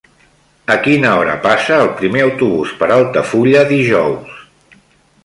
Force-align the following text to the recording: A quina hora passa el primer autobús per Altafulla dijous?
A 0.75 0.77
quina 0.85 1.11
hora 1.17 1.35
passa 1.43 1.77
el 1.83 1.91
primer 2.01 2.23
autobús 2.29 2.73
per 2.79 2.89
Altafulla 2.97 3.63
dijous? 3.77 4.33